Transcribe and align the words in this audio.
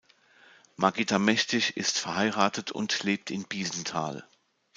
Margitta 0.77 1.19
Mächtig 1.19 1.77
ist 1.77 1.99
verheiratet 1.99 2.71
und 2.71 3.03
lebt 3.03 3.29
in 3.29 3.43
Biesenthal. 3.47 4.27